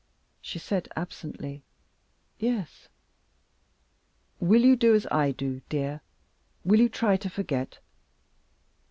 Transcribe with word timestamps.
She 0.41 0.57
said 0.57 0.87
absently: 0.95 1.61
"Yes!" 2.39 2.87
"Will 4.39 4.63
you 4.63 4.75
do 4.75 4.95
as 4.95 5.05
I 5.11 5.29
do, 5.31 5.61
dear? 5.69 6.01
Will 6.65 6.79
you 6.79 6.89
try 6.89 7.17
to 7.17 7.29
forget?" 7.29 7.77